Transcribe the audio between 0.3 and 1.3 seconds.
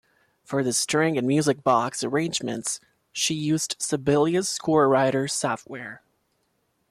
For the string and